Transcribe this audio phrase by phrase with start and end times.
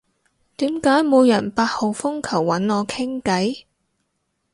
[0.57, 3.65] 點解冇人八號風球搵我傾偈？